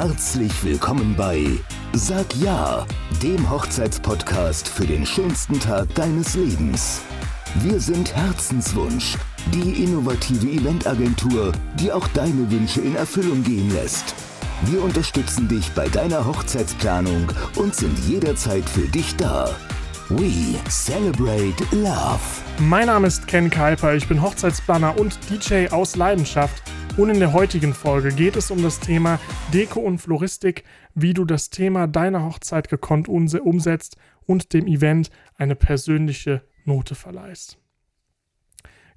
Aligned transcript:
Herzlich 0.00 0.52
willkommen 0.62 1.16
bei 1.16 1.44
Sag 1.92 2.32
Ja, 2.36 2.86
dem 3.20 3.50
Hochzeitspodcast 3.50 4.68
für 4.68 4.86
den 4.86 5.04
schönsten 5.04 5.58
Tag 5.58 5.92
deines 5.96 6.36
Lebens. 6.36 7.00
Wir 7.56 7.80
sind 7.80 8.14
Herzenswunsch, 8.14 9.16
die 9.52 9.82
innovative 9.82 10.46
Eventagentur, 10.46 11.50
die 11.80 11.90
auch 11.90 12.06
deine 12.14 12.48
Wünsche 12.48 12.80
in 12.80 12.94
Erfüllung 12.94 13.42
gehen 13.42 13.74
lässt. 13.74 14.14
Wir 14.66 14.84
unterstützen 14.84 15.48
dich 15.48 15.68
bei 15.72 15.88
deiner 15.88 16.24
Hochzeitsplanung 16.24 17.32
und 17.56 17.74
sind 17.74 17.98
jederzeit 18.06 18.68
für 18.68 18.86
dich 18.86 19.16
da. 19.16 19.50
We 20.10 20.54
celebrate 20.70 21.56
love. 21.72 22.20
Mein 22.60 22.86
Name 22.86 23.08
ist 23.08 23.26
Ken 23.26 23.50
Kuiper, 23.50 23.96
ich 23.96 24.06
bin 24.06 24.22
Hochzeitsplaner 24.22 24.96
und 24.96 25.18
DJ 25.28 25.66
aus 25.70 25.96
Leidenschaft 25.96 26.62
und 26.98 27.10
in 27.10 27.20
der 27.20 27.32
heutigen 27.32 27.74
Folge 27.74 28.12
geht 28.12 28.34
es 28.34 28.50
um 28.50 28.60
das 28.60 28.80
Thema 28.80 29.20
Deko 29.54 29.78
und 29.78 29.98
Floristik, 29.98 30.64
wie 30.96 31.14
du 31.14 31.24
das 31.24 31.48
Thema 31.48 31.86
deiner 31.86 32.24
Hochzeit 32.24 32.68
gekonnt 32.68 33.08
umsetzt 33.08 33.96
und 34.26 34.52
dem 34.52 34.66
Event 34.66 35.10
eine 35.36 35.54
persönliche 35.54 36.42
Note 36.64 36.96
verleihst. 36.96 37.56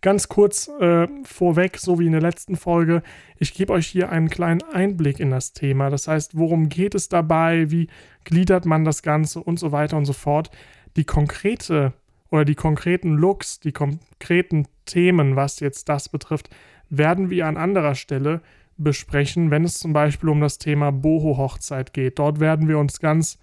Ganz 0.01 0.29
kurz 0.29 0.67
äh, 0.79 1.07
vorweg, 1.23 1.77
so 1.77 1.99
wie 1.99 2.07
in 2.07 2.13
der 2.13 2.21
letzten 2.21 2.55
Folge, 2.55 3.03
ich 3.37 3.53
gebe 3.53 3.71
euch 3.71 3.85
hier 3.85 4.09
einen 4.09 4.29
kleinen 4.29 4.63
Einblick 4.63 5.19
in 5.19 5.29
das 5.29 5.53
Thema. 5.53 5.91
Das 5.91 6.07
heißt, 6.07 6.35
worum 6.35 6.69
geht 6.69 6.95
es 6.95 7.07
dabei, 7.07 7.69
wie 7.69 7.87
gliedert 8.23 8.65
man 8.65 8.83
das 8.83 9.03
Ganze 9.03 9.43
und 9.43 9.59
so 9.59 9.71
weiter 9.71 9.95
und 9.95 10.05
so 10.05 10.13
fort. 10.13 10.49
Die 10.95 11.05
konkrete 11.05 11.93
oder 12.31 12.45
die 12.45 12.55
konkreten 12.55 13.11
Looks, 13.11 13.59
die 13.59 13.73
konkreten 13.73 14.65
Themen, 14.85 15.35
was 15.35 15.59
jetzt 15.59 15.87
das 15.87 16.09
betrifft, 16.09 16.49
werden 16.91 17.31
wir 17.31 17.47
an 17.47 17.57
anderer 17.57 17.95
Stelle 17.95 18.41
besprechen, 18.77 19.49
wenn 19.49 19.63
es 19.63 19.79
zum 19.79 19.93
Beispiel 19.93 20.29
um 20.29 20.41
das 20.41 20.59
Thema 20.59 20.91
Boho-Hochzeit 20.91 21.93
geht. 21.93 22.19
Dort 22.19 22.39
werden 22.39 22.67
wir 22.67 22.77
uns 22.77 22.99
ganz 22.99 23.39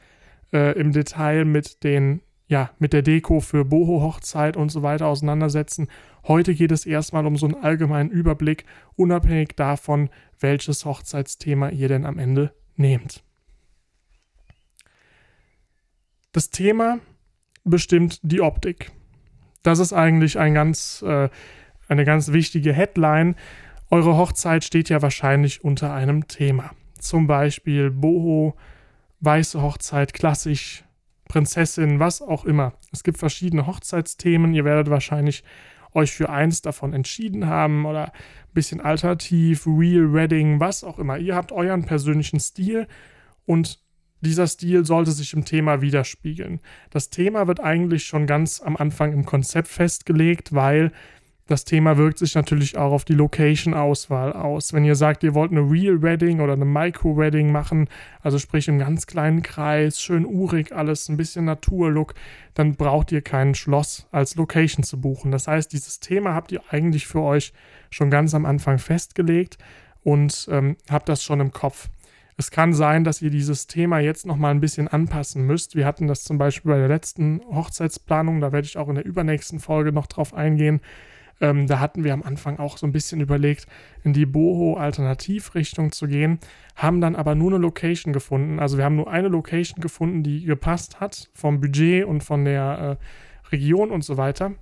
äh, 0.53 0.79
im 0.79 0.93
Detail 0.93 1.45
mit 1.45 1.83
den 1.83 2.21
ja, 2.51 2.71
mit 2.79 2.95
der 2.95 3.03
Deko 3.03 3.41
für 3.41 3.67
Boho-Hochzeit 3.67 4.57
und 4.57 4.71
so 4.71 4.83
weiter 4.83 5.07
auseinandersetzen. 5.07 5.89
Heute 6.27 6.55
geht 6.55 6.73
es 6.73 6.87
erstmal 6.87 7.27
um 7.27 7.37
so 7.37 7.45
einen 7.45 7.63
allgemeinen 7.63 8.11
Überblick, 8.11 8.65
unabhängig 8.97 9.55
davon, 9.55 10.09
welches 10.41 10.87
Hochzeitsthema 10.87 11.69
ihr 11.69 11.89
denn 11.89 12.07
am 12.07 12.19
Ende 12.19 12.55
nehmt. 12.75 13.23
Das 16.33 16.49
Thema 16.49 17.01
bestimmt 17.65 18.19
die 18.23 18.41
Optik. 18.41 18.93
Das 19.63 19.79
ist 19.79 19.93
eigentlich 19.93 20.39
ein 20.39 20.55
ganz 20.55 21.03
äh, 21.03 21.29
eine 21.89 22.05
ganz 22.05 22.33
wichtige 22.33 22.73
Headline. 22.73 23.35
Eure 23.91 24.17
Hochzeit 24.17 24.65
steht 24.65 24.89
ja 24.89 25.03
wahrscheinlich 25.03 25.65
unter 25.65 25.93
einem 25.93 26.29
Thema. 26.29 26.71
Zum 26.99 27.27
Beispiel 27.27 27.91
Boho, 27.91 28.55
weiße 29.21 29.63
Hochzeit, 29.63 30.13
klassisch, 30.13 30.85
Prinzessin, 31.29 32.01
was 32.01 32.23
auch 32.23 32.45
immer. 32.45 32.73
Es 32.93 33.03
gibt 33.03 33.19
verschiedene 33.19 33.67
Hochzeitsthemen. 33.67 34.55
Ihr 34.55 34.65
werdet 34.65 34.91
wahrscheinlich 34.91 35.45
euch 35.93 36.13
für 36.13 36.31
eins 36.31 36.63
davon 36.63 36.93
entschieden 36.93 37.47
haben 37.47 37.87
oder 37.87 38.07
ein 38.07 38.55
bisschen 38.55 38.81
alternativ, 38.81 39.67
Real 39.67 40.13
Wedding, 40.13 40.61
was 40.61 40.85
auch 40.85 40.99
immer. 40.99 41.19
Ihr 41.19 41.35
habt 41.35 41.53
euren 41.53 41.85
persönlichen 41.85 42.41
Stil 42.41 42.87
und 43.47 43.81
dieser 44.21 44.47
Stil 44.47 44.85
sollte 44.85 45.13
sich 45.13 45.33
im 45.33 45.45
Thema 45.45 45.81
widerspiegeln. 45.81 46.61
Das 46.91 47.09
Thema 47.11 47.47
wird 47.47 47.61
eigentlich 47.61 48.05
schon 48.05 48.27
ganz 48.27 48.61
am 48.61 48.77
Anfang 48.77 49.13
im 49.13 49.25
Konzept 49.25 49.69
festgelegt, 49.69 50.53
weil 50.53 50.93
das 51.49 51.65
Thema 51.65 51.97
wirkt 51.97 52.19
sich 52.19 52.35
natürlich 52.35 52.77
auch 52.77 52.93
auf 52.93 53.07
die 53.07 53.15
Location-Auswahl 53.15 54.35
aus. 54.35 54.75
Wenn 54.75 54.85
ihr 54.85 54.95
sagt, 54.95 55.25
ihr 55.25 55.35
wollt 55.35 55.51
eine 55.51 55.63
Real 55.63 56.03
Wedding 56.03 56.41
oder 56.41 56.53
eine 56.53 56.67
Micro-Wedding 56.67 57.51
machen, 57.51 57.89
also 58.21 58.39
sprich 58.39 58.69
im 58.69 58.79
ganz 58.79 59.07
kleinen 59.07 59.43
Kreis, 59.43 59.99
schön 60.01 60.27
urig 60.27 60.73
alles, 60.73 61.09
ein 61.09 61.17
bisschen 61.17 61.47
Naturlook, 61.47 62.13
dann 62.53 62.77
braucht 62.77 63.13
ihr 63.13 63.23
kein 63.23 63.55
Schloss 63.55 64.07
als 64.13 64.37
Location 64.37 64.85
zu 64.85 65.01
buchen. 65.01 65.31
Das 65.31 65.49
heißt, 65.49 65.73
dieses 65.73 66.01
Thema 66.01 66.35
habt 66.35 66.53
ihr 66.53 66.61
eigentlich 66.69 67.07
für 67.07 67.23
euch 67.23 67.55
schon 67.89 68.11
ganz 68.11 68.35
am 68.35 68.45
Anfang 68.45 68.79
festgelegt 68.79 69.57
und 70.05 70.49
ähm, 70.51 70.77
habt 70.91 71.09
das 71.09 71.25
schon 71.25 71.41
im 71.41 71.53
Kopf. 71.53 71.89
Es 72.37 72.51
kann 72.51 72.75
sein, 72.75 73.05
dass 73.05 73.23
ihr 73.23 73.31
dieses 73.31 73.67
Thema 73.67 74.01
jetzt 74.01 74.27
nochmal 74.27 74.51
ein 74.51 74.61
bisschen 74.61 74.87
anpassen 74.87 75.47
müsst. 75.47 75.77
Wir 75.77 75.87
hatten 75.87 76.09
das 76.09 76.25
zum 76.25 76.37
Beispiel 76.37 76.73
bei 76.73 76.79
der 76.79 76.89
letzten 76.89 77.41
Hochzeitsplanung, 77.51 78.43
da 78.43 78.53
werde 78.53 78.67
ich 78.67 78.77
auch 78.77 78.91
in 78.91 78.97
der 78.97 79.07
übernächsten 79.07 79.61
Folge 79.61 79.93
noch 79.93 80.07
drauf 80.07 80.35
eingehen 80.35 80.83
ähm, 81.41 81.67
da 81.67 81.81
hatten 81.81 82.05
wir 82.05 82.13
am 82.13 82.23
Anfang 82.23 82.59
auch 82.59 82.79
so 82.79 82.87
ein 82.87 82.93
bisschen 82.93 83.21
überlegt, 83.21 83.67
in 84.03 84.13
die 84.13 84.27
Boho-Alternativrichtung 84.27 85.93
zu 85.93 86.07
gehen, 86.07 86.39
haben 86.77 87.01
dann 87.01 87.17
aber 87.17 87.35
nur 87.35 87.51
eine 87.51 87.59
Location 87.59 88.13
gefunden. 88.13 88.59
Also 88.59 88.77
wir 88.77 88.85
haben 88.85 88.97
nur 88.97 89.11
eine 89.11 89.29
Location 89.29 89.81
gefunden, 89.81 90.23
die 90.23 90.45
gepasst 90.45 91.01
hat 91.01 91.31
vom 91.35 91.61
Budget 91.61 92.05
und 92.05 92.23
von 92.23 92.45
der 92.45 92.99
äh, 93.01 93.51
Region 93.53 93.91
und 93.91 94.05
so 94.05 94.17
weiter. 94.17 94.53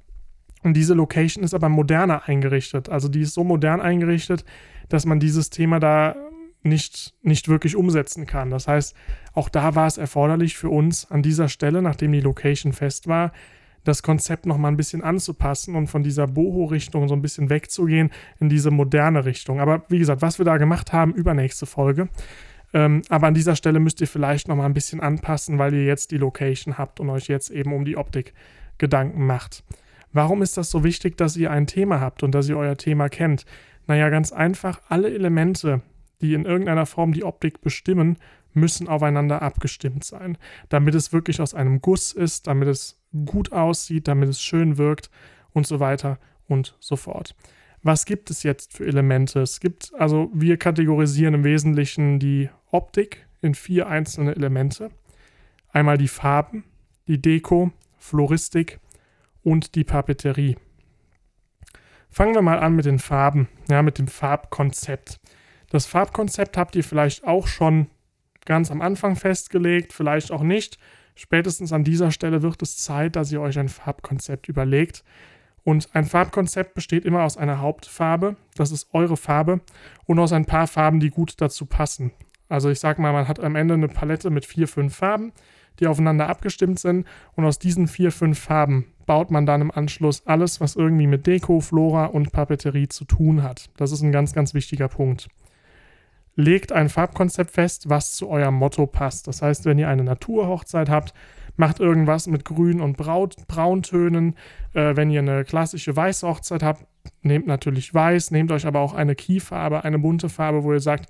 Und 0.62 0.74
diese 0.74 0.94
Location 0.94 1.44
ist 1.44 1.54
aber 1.54 1.68
moderner 1.68 2.28
eingerichtet. 2.28 2.88
Also 2.88 3.08
die 3.08 3.20
ist 3.20 3.34
so 3.34 3.44
modern 3.44 3.80
eingerichtet, 3.80 4.44
dass 4.88 5.06
man 5.06 5.20
dieses 5.20 5.50
Thema 5.50 5.80
da 5.80 6.16
nicht, 6.62 7.14
nicht 7.22 7.48
wirklich 7.48 7.76
umsetzen 7.76 8.26
kann. 8.26 8.50
Das 8.50 8.68
heißt, 8.68 8.94
auch 9.32 9.48
da 9.48 9.74
war 9.74 9.86
es 9.86 9.98
erforderlich 9.98 10.56
für 10.56 10.68
uns 10.68 11.10
an 11.10 11.22
dieser 11.22 11.48
Stelle, 11.48 11.82
nachdem 11.82 12.12
die 12.12 12.20
Location 12.20 12.72
fest 12.72 13.06
war, 13.06 13.32
das 13.86 14.02
Konzept 14.02 14.46
noch 14.46 14.58
mal 14.58 14.68
ein 14.68 14.76
bisschen 14.76 15.02
anzupassen 15.02 15.74
und 15.76 15.86
von 15.86 16.02
dieser 16.02 16.26
Boho-Richtung 16.26 17.08
so 17.08 17.14
ein 17.14 17.22
bisschen 17.22 17.50
wegzugehen 17.50 18.10
in 18.40 18.48
diese 18.48 18.70
moderne 18.70 19.24
Richtung. 19.24 19.60
Aber 19.60 19.84
wie 19.88 19.98
gesagt, 19.98 20.22
was 20.22 20.38
wir 20.38 20.44
da 20.44 20.56
gemacht 20.56 20.92
haben, 20.92 21.14
übernächste 21.14 21.66
Folge. 21.66 22.08
Ähm, 22.74 23.02
aber 23.08 23.28
an 23.28 23.34
dieser 23.34 23.56
Stelle 23.56 23.78
müsst 23.78 24.00
ihr 24.00 24.08
vielleicht 24.08 24.48
noch 24.48 24.56
mal 24.56 24.66
ein 24.66 24.74
bisschen 24.74 25.00
anpassen, 25.00 25.58
weil 25.58 25.72
ihr 25.74 25.84
jetzt 25.84 26.10
die 26.10 26.18
Location 26.18 26.78
habt 26.78 27.00
und 27.00 27.08
euch 27.10 27.28
jetzt 27.28 27.50
eben 27.50 27.72
um 27.72 27.84
die 27.84 27.96
Optik 27.96 28.34
Gedanken 28.78 29.24
macht. 29.24 29.64
Warum 30.12 30.42
ist 30.42 30.56
das 30.56 30.70
so 30.70 30.82
wichtig, 30.82 31.16
dass 31.16 31.36
ihr 31.36 31.50
ein 31.50 31.66
Thema 31.66 32.00
habt 32.00 32.22
und 32.22 32.34
dass 32.34 32.48
ihr 32.48 32.58
euer 32.58 32.76
Thema 32.76 33.08
kennt? 33.08 33.46
Naja, 33.86 34.08
ganz 34.08 34.32
einfach, 34.32 34.80
alle 34.88 35.12
Elemente, 35.12 35.80
die 36.20 36.34
in 36.34 36.44
irgendeiner 36.44 36.86
Form 36.86 37.12
die 37.12 37.24
Optik 37.24 37.60
bestimmen, 37.60 38.16
müssen 38.56 38.88
aufeinander 38.88 39.42
abgestimmt 39.42 40.04
sein, 40.04 40.38
damit 40.68 40.94
es 40.94 41.12
wirklich 41.12 41.40
aus 41.40 41.54
einem 41.54 41.80
Guss 41.80 42.12
ist, 42.12 42.46
damit 42.46 42.68
es 42.68 43.00
gut 43.24 43.52
aussieht, 43.52 44.08
damit 44.08 44.28
es 44.28 44.40
schön 44.40 44.78
wirkt 44.78 45.10
und 45.52 45.66
so 45.66 45.80
weiter 45.80 46.18
und 46.48 46.76
so 46.80 46.96
fort. 46.96 47.34
Was 47.82 48.04
gibt 48.04 48.30
es 48.30 48.42
jetzt 48.42 48.72
für 48.72 48.86
Elemente? 48.86 49.40
Es 49.40 49.60
gibt, 49.60 49.92
also 49.94 50.30
wir 50.34 50.56
kategorisieren 50.56 51.34
im 51.34 51.44
Wesentlichen 51.44 52.18
die 52.18 52.50
Optik 52.70 53.26
in 53.42 53.54
vier 53.54 53.86
einzelne 53.86 54.34
Elemente. 54.34 54.90
Einmal 55.68 55.98
die 55.98 56.08
Farben, 56.08 56.64
die 57.06 57.20
Deko, 57.20 57.70
Floristik 57.98 58.80
und 59.42 59.74
die 59.74 59.84
Papeterie. 59.84 60.56
Fangen 62.10 62.34
wir 62.34 62.42
mal 62.42 62.58
an 62.58 62.74
mit 62.74 62.86
den 62.86 62.98
Farben, 62.98 63.48
ja, 63.68 63.82
mit 63.82 63.98
dem 63.98 64.08
Farbkonzept. 64.08 65.20
Das 65.70 65.86
Farbkonzept 65.86 66.56
habt 66.56 66.74
ihr 66.76 66.84
vielleicht 66.84 67.24
auch 67.24 67.46
schon 67.46 67.88
ganz 68.46 68.70
am 68.70 68.80
Anfang 68.80 69.16
festgelegt, 69.16 69.92
vielleicht 69.92 70.32
auch 70.32 70.42
nicht. 70.42 70.78
Spätestens 71.14 71.72
an 71.72 71.84
dieser 71.84 72.10
Stelle 72.10 72.42
wird 72.42 72.62
es 72.62 72.76
Zeit, 72.78 73.16
dass 73.16 73.32
ihr 73.32 73.40
euch 73.40 73.58
ein 73.58 73.68
Farbkonzept 73.68 74.48
überlegt. 74.48 75.04
Und 75.64 75.88
ein 75.94 76.04
Farbkonzept 76.04 76.74
besteht 76.74 77.04
immer 77.04 77.24
aus 77.24 77.36
einer 77.36 77.60
Hauptfarbe, 77.60 78.36
das 78.54 78.70
ist 78.70 78.88
eure 78.92 79.16
Farbe, 79.16 79.60
und 80.04 80.18
aus 80.18 80.32
ein 80.32 80.44
paar 80.44 80.68
Farben, 80.68 81.00
die 81.00 81.10
gut 81.10 81.34
dazu 81.40 81.66
passen. 81.66 82.12
Also 82.48 82.70
ich 82.70 82.78
sag 82.78 83.00
mal, 83.00 83.12
man 83.12 83.26
hat 83.26 83.40
am 83.40 83.56
Ende 83.56 83.74
eine 83.74 83.88
Palette 83.88 84.30
mit 84.30 84.46
vier, 84.46 84.68
fünf 84.68 84.94
Farben, 84.94 85.32
die 85.80 85.88
aufeinander 85.88 86.28
abgestimmt 86.28 86.78
sind. 86.78 87.06
Und 87.34 87.44
aus 87.44 87.58
diesen 87.58 87.88
vier, 87.88 88.12
fünf 88.12 88.38
Farben 88.38 88.86
baut 89.06 89.30
man 89.30 89.46
dann 89.46 89.60
im 89.60 89.70
Anschluss 89.72 90.24
alles, 90.26 90.60
was 90.60 90.76
irgendwie 90.76 91.08
mit 91.08 91.26
Deko, 91.26 91.60
Flora 91.60 92.06
und 92.06 92.30
Papeterie 92.30 92.88
zu 92.88 93.04
tun 93.04 93.42
hat. 93.42 93.70
Das 93.76 93.90
ist 93.90 94.02
ein 94.02 94.12
ganz, 94.12 94.32
ganz 94.32 94.54
wichtiger 94.54 94.88
Punkt 94.88 95.28
legt 96.36 96.70
ein 96.72 96.88
Farbkonzept 96.88 97.50
fest, 97.50 97.88
was 97.88 98.14
zu 98.14 98.28
eurem 98.28 98.54
Motto 98.54 98.86
passt. 98.86 99.26
Das 99.26 99.42
heißt, 99.42 99.64
wenn 99.64 99.78
ihr 99.78 99.88
eine 99.88 100.04
Naturhochzeit 100.04 100.88
habt, 100.88 101.14
macht 101.56 101.80
irgendwas 101.80 102.26
mit 102.26 102.44
Grün- 102.44 102.80
und 102.80 102.96
Braut 102.96 103.36
Brauntönen. 103.48 104.36
Äh, 104.74 104.94
wenn 104.96 105.10
ihr 105.10 105.20
eine 105.20 105.44
klassische 105.44 105.96
weiße 105.96 106.28
Hochzeit 106.28 106.62
habt, 106.62 106.86
nehmt 107.22 107.46
natürlich 107.46 107.92
weiß, 107.92 108.30
nehmt 108.30 108.52
euch 108.52 108.66
aber 108.66 108.80
auch 108.80 108.92
eine 108.94 109.14
Keyfarbe, 109.14 109.84
eine 109.84 109.98
bunte 109.98 110.28
Farbe, 110.28 110.62
wo 110.62 110.72
ihr 110.72 110.80
sagt, 110.80 111.08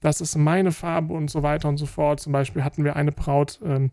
das 0.00 0.20
ist 0.20 0.36
meine 0.36 0.72
Farbe 0.72 1.14
und 1.14 1.30
so 1.30 1.42
weiter 1.42 1.68
und 1.68 1.78
so 1.78 1.86
fort. 1.86 2.20
Zum 2.20 2.32
Beispiel 2.32 2.62
hatten 2.62 2.84
wir 2.84 2.96
eine 2.96 3.12
Braut, 3.12 3.60
ähm, 3.64 3.90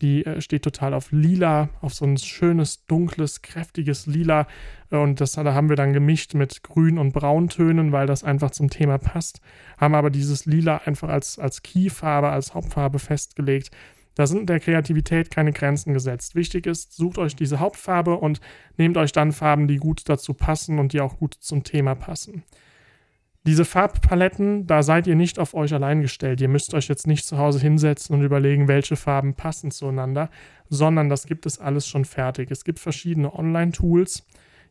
die 0.00 0.24
äh, 0.24 0.40
steht 0.40 0.62
total 0.62 0.94
auf 0.94 1.12
lila, 1.12 1.68
auf 1.80 1.94
so 1.94 2.04
ein 2.04 2.16
schönes, 2.18 2.86
dunkles, 2.86 3.42
kräftiges 3.42 4.06
Lila. 4.06 4.46
Und 4.90 5.20
das 5.20 5.32
da 5.32 5.54
haben 5.54 5.68
wir 5.68 5.76
dann 5.76 5.92
gemischt 5.92 6.34
mit 6.34 6.62
Grün- 6.62 6.98
und 6.98 7.12
Brauntönen, 7.12 7.92
weil 7.92 8.06
das 8.06 8.24
einfach 8.24 8.50
zum 8.50 8.70
Thema 8.70 8.98
passt. 8.98 9.40
Haben 9.76 9.94
aber 9.94 10.10
dieses 10.10 10.46
Lila 10.46 10.82
einfach 10.84 11.08
als, 11.08 11.38
als 11.38 11.62
Keyfarbe, 11.62 12.30
als 12.30 12.54
Hauptfarbe 12.54 12.98
festgelegt. 12.98 13.70
Da 14.14 14.26
sind 14.26 14.48
der 14.48 14.58
Kreativität 14.58 15.30
keine 15.30 15.52
Grenzen 15.52 15.94
gesetzt. 15.94 16.34
Wichtig 16.34 16.66
ist, 16.66 16.96
sucht 16.96 17.18
euch 17.18 17.36
diese 17.36 17.60
Hauptfarbe 17.60 18.16
und 18.16 18.40
nehmt 18.76 18.96
euch 18.96 19.12
dann 19.12 19.30
Farben, 19.30 19.68
die 19.68 19.76
gut 19.76 20.08
dazu 20.08 20.34
passen 20.34 20.80
und 20.80 20.92
die 20.92 21.00
auch 21.00 21.18
gut 21.18 21.34
zum 21.34 21.62
Thema 21.62 21.94
passen. 21.94 22.42
Diese 23.48 23.64
Farbpaletten, 23.64 24.66
da 24.66 24.82
seid 24.82 25.06
ihr 25.06 25.16
nicht 25.16 25.38
auf 25.38 25.54
euch 25.54 25.72
allein 25.72 26.02
gestellt. 26.02 26.38
Ihr 26.42 26.48
müsst 26.48 26.74
euch 26.74 26.86
jetzt 26.86 27.06
nicht 27.06 27.24
zu 27.24 27.38
Hause 27.38 27.58
hinsetzen 27.58 28.14
und 28.14 28.22
überlegen, 28.22 28.68
welche 28.68 28.94
Farben 28.94 29.32
passen 29.32 29.70
zueinander, 29.70 30.28
sondern 30.68 31.08
das 31.08 31.24
gibt 31.24 31.46
es 31.46 31.58
alles 31.58 31.88
schon 31.88 32.04
fertig. 32.04 32.50
Es 32.50 32.62
gibt 32.62 32.78
verschiedene 32.78 33.32
Online-Tools. 33.32 34.26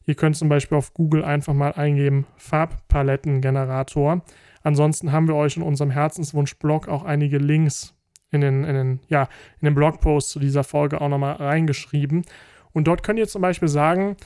Ihr 0.05 0.13
könnt 0.13 0.35
zum 0.35 0.47
Beispiel 0.47 0.77
auf 0.77 0.93
Google 0.93 1.25
einfach 1.25 1.55
mal 1.55 1.73
eingeben 1.73 2.27
Farbpalettengenerator. 2.35 4.21
Ansonsten 4.61 5.11
haben 5.11 5.27
wir 5.27 5.33
euch 5.33 5.57
in 5.57 5.63
unserem 5.63 5.89
Herzenswunsch-Blog 5.89 6.87
auch 6.87 7.03
einige 7.03 7.39
Links 7.39 7.95
in 8.29 8.41
den, 8.41 8.63
in 8.63 8.75
den, 8.75 8.99
ja, 9.07 9.23
in 9.59 9.65
den 9.65 9.73
Blogpost 9.73 10.29
zu 10.29 10.37
dieser 10.39 10.63
Folge 10.63 11.01
auch 11.01 11.09
nochmal 11.09 11.37
reingeschrieben. 11.37 12.25
Und 12.73 12.87
dort 12.87 13.01
könnt 13.01 13.17
ihr 13.17 13.27
zum 13.27 13.41
Beispiel 13.41 13.69
sagen, 13.69 14.17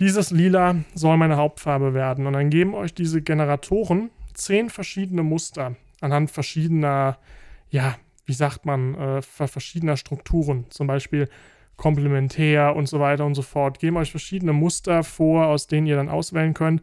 dieses 0.00 0.30
Lila 0.30 0.76
soll 0.94 1.16
meine 1.18 1.36
Hauptfarbe 1.36 1.94
werden. 1.94 2.26
Und 2.26 2.32
dann 2.32 2.50
geben 2.50 2.74
euch 2.74 2.94
diese 2.94 3.22
Generatoren 3.22 4.10
zehn 4.34 4.70
verschiedene 4.70 5.22
Muster 5.22 5.76
anhand 6.00 6.30
verschiedener, 6.30 7.18
ja, 7.68 7.96
wie 8.24 8.32
sagt 8.32 8.64
man, 8.64 8.94
äh, 8.94 9.22
verschiedener 9.22 9.96
Strukturen. 9.96 10.64
Zum 10.70 10.86
Beispiel 10.86 11.28
komplementär 11.76 12.74
und 12.76 12.88
so 12.88 13.00
weiter 13.00 13.24
und 13.24 13.34
so 13.34 13.42
fort. 13.42 13.78
Geben 13.78 13.96
euch 13.96 14.10
verschiedene 14.10 14.52
Muster 14.52 15.02
vor, 15.02 15.46
aus 15.46 15.66
denen 15.66 15.86
ihr 15.86 15.96
dann 15.96 16.08
auswählen 16.08 16.54
könnt. 16.54 16.82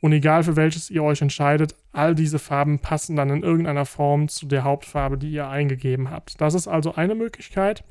Und 0.00 0.12
egal 0.12 0.42
für 0.42 0.56
welches 0.56 0.90
ihr 0.90 1.02
euch 1.02 1.22
entscheidet, 1.22 1.74
all 1.92 2.14
diese 2.14 2.38
Farben 2.38 2.78
passen 2.78 3.16
dann 3.16 3.30
in 3.30 3.42
irgendeiner 3.42 3.86
Form 3.86 4.28
zu 4.28 4.46
der 4.46 4.62
Hauptfarbe, 4.62 5.16
die 5.18 5.30
ihr 5.30 5.48
eingegeben 5.48 6.10
habt. 6.10 6.40
Das 6.40 6.54
ist 6.54 6.68
also 6.68 6.94
eine 6.94 7.14
Möglichkeit. 7.14 7.82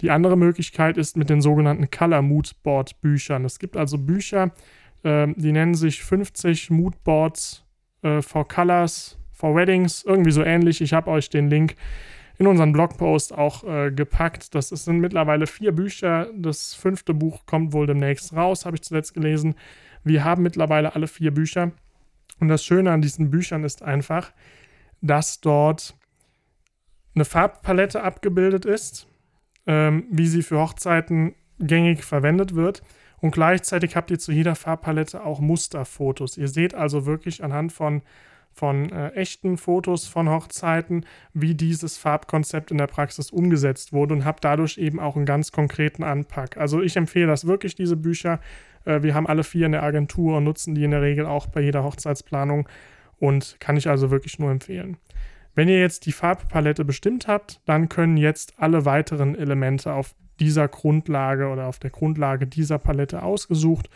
Die 0.00 0.10
andere 0.10 0.36
Möglichkeit 0.36 0.96
ist 0.96 1.16
mit 1.16 1.28
den 1.28 1.40
sogenannten 1.40 1.90
Color 1.90 2.22
Moodboard 2.22 3.00
Büchern. 3.00 3.44
Es 3.44 3.58
gibt 3.58 3.76
also 3.76 3.98
Bücher, 3.98 4.52
äh, 5.02 5.28
die 5.36 5.52
nennen 5.52 5.74
sich 5.74 6.02
50 6.04 6.70
Moodboards 6.70 7.64
äh, 8.02 8.22
for 8.22 8.46
Colors 8.46 9.18
for 9.32 9.54
Weddings, 9.54 10.04
irgendwie 10.04 10.30
so 10.30 10.42
ähnlich. 10.42 10.80
Ich 10.80 10.92
habe 10.92 11.10
euch 11.10 11.30
den 11.30 11.48
Link 11.48 11.74
in 12.38 12.46
unseren 12.46 12.72
Blogpost 12.72 13.36
auch 13.36 13.64
äh, 13.64 13.90
gepackt. 13.90 14.54
Das 14.54 14.68
sind 14.68 15.00
mittlerweile 15.00 15.46
vier 15.46 15.72
Bücher. 15.72 16.28
Das 16.36 16.74
fünfte 16.74 17.12
Buch 17.14 17.46
kommt 17.46 17.72
wohl 17.72 17.86
demnächst 17.86 18.34
raus, 18.34 18.64
habe 18.64 18.76
ich 18.76 18.82
zuletzt 18.82 19.14
gelesen. 19.14 19.56
Wir 20.04 20.24
haben 20.24 20.42
mittlerweile 20.42 20.94
alle 20.94 21.08
vier 21.08 21.32
Bücher. 21.32 21.72
Und 22.38 22.48
das 22.48 22.64
Schöne 22.64 22.92
an 22.92 23.02
diesen 23.02 23.30
Büchern 23.30 23.64
ist 23.64 23.82
einfach, 23.82 24.32
dass 25.00 25.40
dort 25.40 25.96
eine 27.16 27.24
Farbpalette 27.24 28.02
abgebildet 28.04 28.64
ist 28.64 29.08
ähm, 29.68 30.04
wie 30.10 30.26
sie 30.26 30.42
für 30.42 30.58
Hochzeiten 30.58 31.34
gängig 31.60 32.02
verwendet 32.02 32.56
wird. 32.56 32.82
Und 33.20 33.32
gleichzeitig 33.32 33.94
habt 33.96 34.10
ihr 34.10 34.18
zu 34.18 34.32
jeder 34.32 34.54
Farbpalette 34.54 35.24
auch 35.24 35.40
Musterfotos. 35.40 36.36
Ihr 36.36 36.48
seht 36.48 36.74
also 36.74 37.04
wirklich 37.04 37.44
anhand 37.44 37.72
von, 37.72 38.02
von 38.52 38.90
äh, 38.90 39.10
echten 39.10 39.58
Fotos 39.58 40.06
von 40.06 40.30
Hochzeiten, 40.30 41.04
wie 41.34 41.54
dieses 41.54 41.98
Farbkonzept 41.98 42.70
in 42.70 42.78
der 42.78 42.86
Praxis 42.86 43.30
umgesetzt 43.30 43.92
wurde 43.92 44.14
und 44.14 44.24
habt 44.24 44.44
dadurch 44.44 44.78
eben 44.78 45.00
auch 45.00 45.16
einen 45.16 45.26
ganz 45.26 45.52
konkreten 45.52 46.02
Anpack. 46.02 46.56
Also 46.56 46.80
ich 46.80 46.96
empfehle 46.96 47.26
das 47.26 47.46
wirklich, 47.46 47.74
diese 47.74 47.96
Bücher. 47.96 48.40
Äh, 48.84 49.02
wir 49.02 49.14
haben 49.14 49.26
alle 49.26 49.44
vier 49.44 49.66
in 49.66 49.72
der 49.72 49.82
Agentur 49.82 50.38
und 50.38 50.44
nutzen 50.44 50.74
die 50.74 50.84
in 50.84 50.92
der 50.92 51.02
Regel 51.02 51.26
auch 51.26 51.46
bei 51.46 51.60
jeder 51.60 51.84
Hochzeitsplanung 51.84 52.68
und 53.18 53.56
kann 53.58 53.76
ich 53.76 53.88
also 53.88 54.10
wirklich 54.10 54.38
nur 54.38 54.50
empfehlen. 54.50 54.96
Wenn 55.58 55.68
ihr 55.68 55.80
jetzt 55.80 56.06
die 56.06 56.12
Farbpalette 56.12 56.84
bestimmt 56.84 57.26
habt, 57.26 57.60
dann 57.64 57.88
können 57.88 58.16
jetzt 58.16 58.54
alle 58.58 58.84
weiteren 58.84 59.34
Elemente 59.34 59.92
auf 59.92 60.14
dieser 60.38 60.68
Grundlage 60.68 61.48
oder 61.48 61.66
auf 61.66 61.80
der 61.80 61.90
Grundlage 61.90 62.46
dieser 62.46 62.78
Palette 62.78 63.24
ausgesucht 63.24 63.90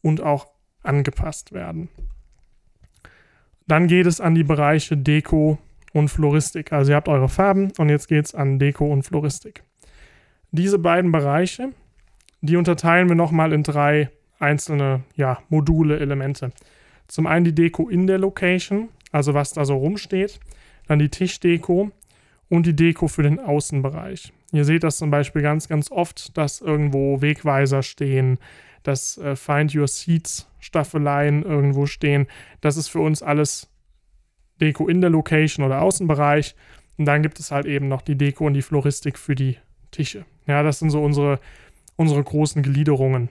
und 0.00 0.20
auch 0.20 0.46
angepasst 0.84 1.50
werden. 1.50 1.88
Dann 3.66 3.88
geht 3.88 4.06
es 4.06 4.20
an 4.20 4.36
die 4.36 4.44
Bereiche 4.44 4.96
Deko 4.96 5.58
und 5.92 6.08
Floristik. 6.08 6.72
Also 6.72 6.92
ihr 6.92 6.96
habt 6.96 7.08
eure 7.08 7.28
Farben 7.28 7.72
und 7.78 7.88
jetzt 7.88 8.06
geht 8.06 8.26
es 8.26 8.34
an 8.36 8.60
Deko 8.60 8.86
und 8.86 9.02
Floristik. 9.02 9.64
Diese 10.52 10.78
beiden 10.78 11.10
Bereiche, 11.10 11.70
die 12.42 12.54
unterteilen 12.54 13.08
wir 13.08 13.16
nochmal 13.16 13.52
in 13.52 13.64
drei 13.64 14.08
einzelne 14.38 15.02
ja, 15.16 15.38
Module, 15.48 15.98
Elemente. 15.98 16.52
Zum 17.08 17.26
einen 17.26 17.44
die 17.44 17.56
Deko 17.56 17.88
in 17.88 18.06
der 18.06 18.18
Location, 18.18 18.90
also 19.10 19.34
was 19.34 19.52
da 19.52 19.64
so 19.64 19.74
rumsteht 19.74 20.38
dann 20.92 20.98
die 20.98 21.08
Tischdeko 21.08 21.90
und 22.48 22.66
die 22.66 22.76
Deko 22.76 23.08
für 23.08 23.22
den 23.22 23.40
Außenbereich. 23.40 24.32
Ihr 24.52 24.64
seht 24.66 24.84
das 24.84 24.98
zum 24.98 25.10
Beispiel 25.10 25.40
ganz, 25.40 25.66
ganz 25.66 25.90
oft, 25.90 26.36
dass 26.36 26.60
irgendwo 26.60 27.22
Wegweiser 27.22 27.82
stehen, 27.82 28.38
dass 28.82 29.16
äh, 29.16 29.34
Find 29.36 29.74
Your 29.74 29.88
Seats 29.88 30.48
Staffeleien 30.60 31.44
irgendwo 31.44 31.86
stehen. 31.86 32.26
Das 32.60 32.76
ist 32.76 32.88
für 32.88 33.00
uns 33.00 33.22
alles 33.22 33.70
Deko 34.60 34.86
in 34.86 35.00
der 35.00 35.08
Location 35.08 35.64
oder 35.64 35.80
Außenbereich. 35.80 36.54
Und 36.98 37.06
dann 37.06 37.22
gibt 37.22 37.40
es 37.40 37.50
halt 37.50 37.64
eben 37.64 37.88
noch 37.88 38.02
die 38.02 38.16
Deko 38.16 38.46
und 38.46 38.54
die 38.54 38.62
Floristik 38.62 39.18
für 39.18 39.34
die 39.34 39.56
Tische. 39.90 40.26
Ja, 40.46 40.62
das 40.62 40.78
sind 40.78 40.90
so 40.90 41.02
unsere, 41.02 41.40
unsere 41.96 42.22
großen 42.22 42.62
Gliederungen. 42.62 43.30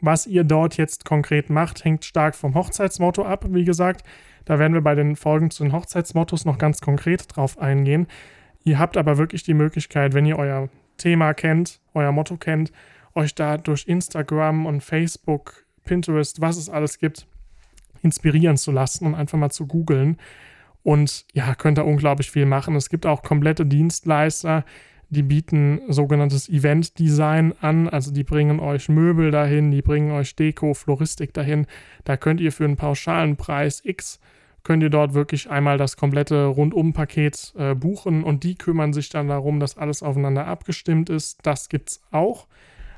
Was 0.00 0.26
ihr 0.26 0.44
dort 0.44 0.76
jetzt 0.76 1.04
konkret 1.04 1.50
macht, 1.50 1.84
hängt 1.84 2.04
stark 2.04 2.34
vom 2.34 2.54
Hochzeitsmotto 2.54 3.24
ab, 3.24 3.46
wie 3.48 3.64
gesagt. 3.64 4.04
Da 4.44 4.58
werden 4.58 4.74
wir 4.74 4.80
bei 4.80 4.94
den 4.94 5.16
Folgen 5.16 5.50
zu 5.50 5.64
den 5.64 5.72
Hochzeitsmottos 5.72 6.44
noch 6.44 6.58
ganz 6.58 6.80
konkret 6.80 7.24
drauf 7.34 7.58
eingehen. 7.58 8.06
Ihr 8.64 8.78
habt 8.78 8.96
aber 8.96 9.18
wirklich 9.18 9.42
die 9.42 9.54
Möglichkeit, 9.54 10.14
wenn 10.14 10.26
ihr 10.26 10.38
euer 10.38 10.68
Thema 10.96 11.34
kennt, 11.34 11.80
euer 11.94 12.12
Motto 12.12 12.36
kennt, 12.36 12.72
euch 13.14 13.34
da 13.34 13.56
durch 13.56 13.86
Instagram 13.86 14.66
und 14.66 14.82
Facebook, 14.82 15.64
Pinterest, 15.84 16.40
was 16.40 16.56
es 16.56 16.70
alles 16.70 16.98
gibt, 16.98 17.26
inspirieren 18.02 18.56
zu 18.56 18.70
lassen 18.72 19.06
und 19.06 19.14
einfach 19.14 19.38
mal 19.38 19.50
zu 19.50 19.66
googeln. 19.66 20.18
Und 20.82 21.26
ja, 21.32 21.54
könnt 21.54 21.78
da 21.78 21.82
unglaublich 21.82 22.30
viel 22.30 22.46
machen. 22.46 22.76
Es 22.76 22.88
gibt 22.88 23.04
auch 23.06 23.22
komplette 23.22 23.66
Dienstleister, 23.66 24.64
die 25.10 25.22
bieten 25.22 25.80
sogenanntes 25.88 26.48
Event-Design 26.48 27.54
an. 27.60 27.88
Also 27.88 28.12
die 28.12 28.24
bringen 28.24 28.60
euch 28.60 28.88
Möbel 28.88 29.30
dahin, 29.30 29.70
die 29.70 29.82
bringen 29.82 30.12
euch 30.12 30.36
Deko, 30.36 30.74
Floristik 30.74 31.32
dahin. 31.32 31.66
Da 32.04 32.16
könnt 32.16 32.40
ihr 32.40 32.52
für 32.52 32.64
einen 32.64 32.76
pauschalen 32.76 33.36
Preis 33.36 33.82
X 33.84 34.20
könnt 34.68 34.82
ihr 34.82 34.90
dort 34.90 35.14
wirklich 35.14 35.48
einmal 35.48 35.78
das 35.78 35.96
komplette 35.96 36.44
Rundum-Paket 36.44 37.54
äh, 37.56 37.74
buchen 37.74 38.22
und 38.22 38.44
die 38.44 38.54
kümmern 38.54 38.92
sich 38.92 39.08
dann 39.08 39.28
darum, 39.28 39.60
dass 39.60 39.78
alles 39.78 40.02
aufeinander 40.02 40.46
abgestimmt 40.46 41.08
ist. 41.08 41.38
Das 41.42 41.70
gibt's 41.70 42.02
auch. 42.10 42.46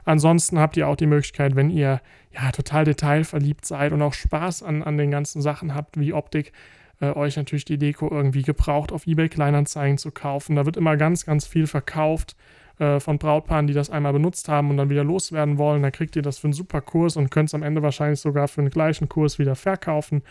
Ansonsten 0.04 0.58
habt 0.58 0.76
ihr 0.76 0.88
auch 0.88 0.96
die 0.96 1.06
Möglichkeit, 1.06 1.54
wenn 1.54 1.70
ihr 1.70 2.00
ja 2.32 2.50
total 2.50 2.84
detailverliebt 2.84 3.64
seid 3.64 3.92
und 3.92 4.02
auch 4.02 4.14
Spaß 4.14 4.64
an, 4.64 4.82
an 4.82 4.96
den 4.96 5.12
ganzen 5.12 5.42
Sachen 5.42 5.72
habt, 5.72 6.00
wie 6.00 6.12
Optik, 6.12 6.52
äh, 7.00 7.12
euch 7.12 7.36
natürlich 7.36 7.64
die 7.64 7.78
Deko 7.78 8.08
irgendwie 8.10 8.42
gebraucht 8.42 8.92
auf 8.92 9.06
eBay 9.06 9.28
Kleinanzeigen 9.28 9.98
zu 9.98 10.10
kaufen. 10.10 10.56
Da 10.56 10.66
wird 10.66 10.76
immer 10.76 10.96
ganz, 10.96 11.24
ganz 11.24 11.46
viel 11.46 11.66
verkauft 11.66 12.36
äh, 12.78 13.00
von 13.00 13.18
Brautpaaren, 13.18 13.66
die 13.66 13.74
das 13.74 13.90
einmal 13.90 14.12
benutzt 14.12 14.48
haben 14.48 14.70
und 14.70 14.76
dann 14.76 14.90
wieder 14.90 15.04
loswerden 15.04 15.58
wollen. 15.58 15.82
Da 15.82 15.90
kriegt 15.90 16.16
ihr 16.16 16.22
das 16.22 16.38
für 16.38 16.46
einen 16.46 16.54
super 16.54 16.80
Kurs 16.80 17.16
und 17.16 17.30
könnt 17.30 17.48
es 17.48 17.54
am 17.54 17.62
Ende 17.62 17.82
wahrscheinlich 17.82 18.20
sogar 18.20 18.48
für 18.48 18.62
den 18.62 18.70
gleichen 18.70 19.08
Kurs 19.08 19.38
wieder 19.38 19.54
verkaufen 19.54 20.22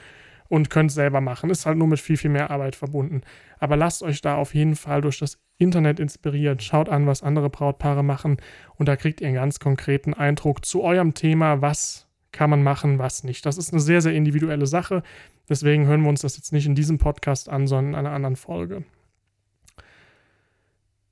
und 0.47 0.69
könnt 0.69 0.91
selber 0.91 1.21
machen. 1.21 1.49
Ist 1.49 1.65
halt 1.65 1.77
nur 1.77 1.87
mit 1.87 1.99
viel, 1.99 2.17
viel 2.17 2.31
mehr 2.31 2.49
Arbeit 2.49 2.75
verbunden. 2.75 3.21
Aber 3.59 3.77
lasst 3.77 4.03
euch 4.03 4.21
da 4.21 4.35
auf 4.35 4.55
jeden 4.55 4.75
Fall 4.75 5.01
durch 5.01 5.19
das 5.19 5.39
Internet 5.57 5.99
inspirieren. 5.99 6.59
Schaut 6.59 6.89
an, 6.89 7.05
was 7.07 7.21
andere 7.21 7.49
Brautpaare 7.49 8.03
machen 8.03 8.37
und 8.75 8.89
da 8.89 8.95
kriegt 8.95 9.21
ihr 9.21 9.27
einen 9.27 9.35
ganz 9.35 9.59
konkreten 9.59 10.13
Eindruck 10.13 10.65
zu 10.65 10.83
eurem 10.83 11.13
Thema, 11.13 11.61
was 11.61 12.08
kann 12.39 12.49
man 12.49 12.63
machen, 12.63 12.99
was 12.99 13.25
nicht. 13.25 13.45
Das 13.45 13.57
ist 13.57 13.73
eine 13.73 13.81
sehr, 13.81 13.99
sehr 13.99 14.13
individuelle 14.13 14.65
Sache. 14.65 15.03
Deswegen 15.49 15.87
hören 15.87 16.03
wir 16.03 16.07
uns 16.07 16.21
das 16.21 16.37
jetzt 16.37 16.53
nicht 16.53 16.65
in 16.65 16.73
diesem 16.73 16.97
Podcast 16.97 17.49
an, 17.49 17.67
sondern 17.67 17.89
in 17.95 17.99
einer 17.99 18.15
anderen 18.15 18.37
Folge. 18.37 18.85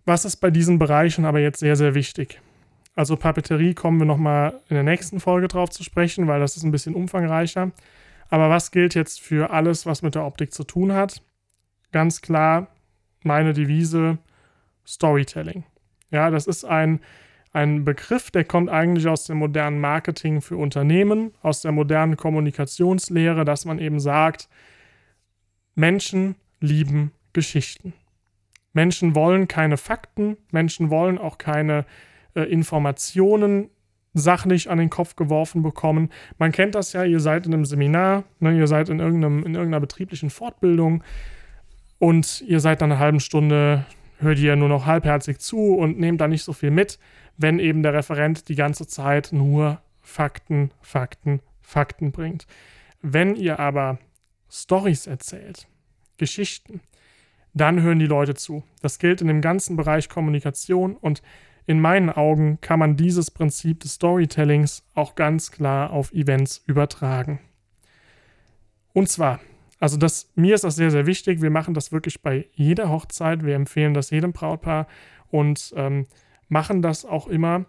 Was 0.05 0.23
ist 0.23 0.37
bei 0.37 0.51
diesen 0.51 0.79
Bereichen 0.79 1.25
aber 1.25 1.39
jetzt 1.39 1.59
sehr, 1.59 1.75
sehr 1.75 1.95
wichtig? 1.95 2.39
Also 2.95 3.17
Papeterie 3.17 3.73
kommen 3.73 3.99
wir 3.99 4.05
nochmal 4.05 4.61
in 4.69 4.75
der 4.75 4.83
nächsten 4.83 5.19
Folge 5.19 5.49
drauf 5.49 5.69
zu 5.69 5.83
sprechen, 5.83 6.27
weil 6.27 6.39
das 6.39 6.55
ist 6.55 6.63
ein 6.63 6.71
bisschen 6.71 6.95
umfangreicher. 6.95 7.71
Aber 8.29 8.49
was 8.49 8.71
gilt 8.71 8.95
jetzt 8.95 9.19
für 9.19 9.49
alles, 9.49 9.85
was 9.85 10.01
mit 10.01 10.15
der 10.15 10.23
Optik 10.23 10.53
zu 10.53 10.63
tun 10.63 10.93
hat? 10.93 11.21
Ganz 11.91 12.21
klar 12.21 12.67
meine 13.21 13.51
Devise 13.51 14.17
Storytelling. 14.87 15.65
Ja, 16.09 16.29
das 16.29 16.47
ist 16.47 16.63
ein, 16.63 17.01
ein 17.53 17.85
Begriff, 17.85 18.31
der 18.31 18.43
kommt 18.43 18.69
eigentlich 18.69 19.07
aus 19.07 19.25
dem 19.25 19.37
modernen 19.37 19.79
Marketing 19.79 20.41
für 20.41 20.57
Unternehmen, 20.57 21.33
aus 21.41 21.61
der 21.61 21.71
modernen 21.71 22.17
Kommunikationslehre, 22.17 23.45
dass 23.45 23.65
man 23.65 23.79
eben 23.79 23.99
sagt, 23.99 24.49
Menschen 25.75 26.35
lieben 26.59 27.11
Geschichten. 27.33 27.93
Menschen 28.73 29.15
wollen 29.15 29.47
keine 29.47 29.77
Fakten, 29.77 30.37
Menschen 30.51 30.89
wollen 30.89 31.17
auch 31.17 31.37
keine 31.37 31.85
äh, 32.35 32.43
Informationen 32.43 33.69
sachlich 34.13 34.69
an 34.69 34.77
den 34.77 34.89
Kopf 34.89 35.15
geworfen 35.15 35.61
bekommen. 35.61 36.09
Man 36.37 36.51
kennt 36.51 36.75
das 36.75 36.93
ja, 36.93 37.03
ihr 37.03 37.19
seid 37.19 37.45
in 37.45 37.53
einem 37.53 37.65
Seminar, 37.65 38.23
ne, 38.39 38.57
ihr 38.57 38.67
seid 38.67 38.89
in, 38.89 38.99
irgendeinem, 38.99 39.39
in 39.39 39.55
irgendeiner 39.55 39.79
betrieblichen 39.79 40.29
Fortbildung 40.29 41.03
und 41.99 42.41
ihr 42.41 42.59
seid 42.59 42.81
dann 42.81 42.91
eine 42.91 42.99
halbe 42.99 43.19
Stunde, 43.19 43.85
hört 44.19 44.39
ihr 44.39 44.55
nur 44.55 44.69
noch 44.69 44.85
halbherzig 44.85 45.39
zu 45.39 45.75
und 45.75 45.99
nehmt 45.99 46.21
da 46.21 46.27
nicht 46.27 46.43
so 46.43 46.53
viel 46.53 46.71
mit, 46.71 46.99
wenn 47.37 47.59
eben 47.59 47.83
der 47.83 47.93
Referent 47.93 48.49
die 48.49 48.55
ganze 48.55 48.87
Zeit 48.87 49.29
nur 49.31 49.81
Fakten, 50.01 50.71
Fakten, 50.81 51.41
Fakten 51.61 52.11
bringt. 52.11 52.47
Wenn 53.01 53.35
ihr 53.35 53.59
aber 53.59 53.99
Stories 54.49 55.07
erzählt, 55.07 55.67
Geschichten, 56.17 56.81
dann 57.53 57.81
hören 57.81 57.99
die 57.99 58.05
Leute 58.05 58.33
zu. 58.33 58.63
Das 58.81 58.99
gilt 58.99 59.21
in 59.21 59.27
dem 59.27 59.41
ganzen 59.41 59.75
Bereich 59.75 60.09
Kommunikation 60.09 60.95
und 60.95 61.21
in 61.65 61.81
meinen 61.81 62.09
Augen 62.09 62.59
kann 62.61 62.79
man 62.79 62.95
dieses 62.95 63.29
Prinzip 63.29 63.81
des 63.81 63.95
Storytellings 63.95 64.83
auch 64.93 65.15
ganz 65.15 65.51
klar 65.51 65.91
auf 65.91 66.13
Events 66.13 66.63
übertragen. 66.65 67.39
Und 68.93 69.09
zwar, 69.09 69.41
also 69.79 69.97
das, 69.97 70.31
mir 70.35 70.55
ist 70.55 70.63
das 70.63 70.75
sehr, 70.75 70.91
sehr 70.91 71.05
wichtig. 71.05 71.41
Wir 71.41 71.49
machen 71.49 71.73
das 71.73 71.91
wirklich 71.91 72.21
bei 72.21 72.47
jeder 72.53 72.89
Hochzeit. 72.89 73.45
Wir 73.45 73.55
empfehlen 73.55 73.93
das 73.93 74.09
jedem 74.09 74.33
Brautpaar 74.33 74.87
und 75.29 75.73
ähm, 75.75 76.07
machen 76.49 76.81
das 76.81 77.05
auch 77.05 77.27
immer. 77.27 77.65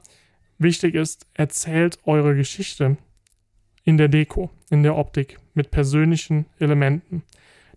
Wichtig 0.59 0.95
ist, 0.95 1.27
erzählt 1.35 1.99
eure 2.05 2.35
Geschichte 2.35 2.97
in 3.85 3.97
der 3.97 4.09
Deko, 4.09 4.51
in 4.71 4.83
der 4.83 4.97
Optik, 4.97 5.39
mit 5.55 5.71
persönlichen 5.71 6.47
Elementen. 6.59 7.23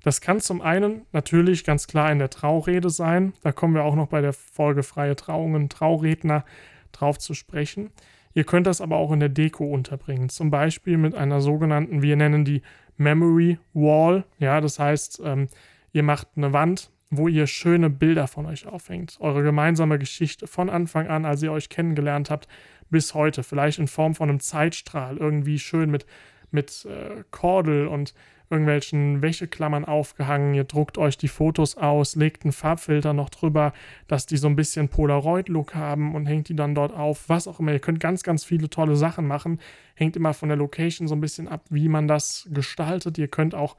Das 0.03 0.19
kann 0.19 0.39
zum 0.39 0.61
einen 0.61 1.01
natürlich 1.11 1.63
ganz 1.63 1.87
klar 1.87 2.11
in 2.11 2.19
der 2.19 2.29
Traurede 2.29 2.89
sein. 2.89 3.33
Da 3.43 3.51
kommen 3.51 3.75
wir 3.75 3.83
auch 3.83 3.95
noch 3.95 4.07
bei 4.07 4.21
der 4.21 4.33
Folge 4.33 4.81
Freie 4.81 5.15
Trauungen, 5.15 5.69
Trauredner 5.69 6.43
drauf 6.91 7.19
zu 7.19 7.33
sprechen. 7.33 7.91
Ihr 8.33 8.45
könnt 8.45 8.65
das 8.65 8.81
aber 8.81 8.95
auch 8.95 9.11
in 9.11 9.19
der 9.19 9.29
Deko 9.29 9.65
unterbringen. 9.65 10.29
Zum 10.29 10.49
Beispiel 10.49 10.97
mit 10.97 11.13
einer 11.15 11.41
sogenannten, 11.41 12.01
wir 12.01 12.15
nennen 12.15 12.45
die 12.45 12.61
Memory 13.01 13.57
Wall. 13.73 14.23
Ja, 14.39 14.61
das 14.61 14.79
heißt, 14.79 15.21
ähm, 15.23 15.47
ihr 15.91 16.03
macht 16.03 16.27
eine 16.35 16.53
Wand, 16.53 16.91
wo 17.09 17.27
ihr 17.27 17.47
schöne 17.47 17.89
Bilder 17.89 18.27
von 18.27 18.45
euch 18.45 18.65
aufhängt. 18.65 19.17
Eure 19.19 19.43
gemeinsame 19.43 19.99
Geschichte 19.99 20.47
von 20.47 20.69
Anfang 20.69 21.07
an, 21.07 21.25
als 21.25 21.43
ihr 21.43 21.51
euch 21.51 21.69
kennengelernt 21.69 22.29
habt, 22.29 22.47
bis 22.89 23.13
heute. 23.13 23.43
Vielleicht 23.43 23.79
in 23.79 23.87
Form 23.87 24.15
von 24.15 24.29
einem 24.29 24.39
Zeitstrahl, 24.39 25.17
irgendwie 25.17 25.59
schön 25.59 25.91
mit, 25.91 26.05
mit 26.51 26.85
äh, 26.85 27.23
Kordel 27.31 27.87
und 27.87 28.13
irgendwelchen 28.51 29.21
Wäscheklammern 29.21 29.85
aufgehangen. 29.85 30.53
Ihr 30.53 30.65
druckt 30.65 30.97
euch 30.97 31.17
die 31.17 31.27
Fotos 31.27 31.77
aus, 31.77 32.15
legt 32.15 32.43
einen 32.43 32.51
Farbfilter 32.51 33.13
noch 33.13 33.29
drüber, 33.29 33.73
dass 34.07 34.25
die 34.25 34.37
so 34.37 34.47
ein 34.47 34.55
bisschen 34.55 34.89
Polaroid-Look 34.89 35.73
haben 35.73 36.13
und 36.13 36.25
hängt 36.25 36.49
die 36.49 36.55
dann 36.55 36.75
dort 36.75 36.93
auf. 36.93 37.29
Was 37.29 37.47
auch 37.47 37.59
immer. 37.59 37.71
Ihr 37.71 37.79
könnt 37.79 37.99
ganz, 37.99 38.23
ganz 38.23 38.43
viele 38.43 38.69
tolle 38.69 38.95
Sachen 38.95 39.25
machen. 39.25 39.59
Hängt 39.95 40.15
immer 40.15 40.33
von 40.33 40.49
der 40.49 40.57
Location 40.57 41.07
so 41.07 41.15
ein 41.15 41.21
bisschen 41.21 41.47
ab, 41.47 41.63
wie 41.69 41.87
man 41.87 42.07
das 42.07 42.47
gestaltet. 42.51 43.17
Ihr 43.17 43.27
könnt 43.27 43.55
auch 43.55 43.77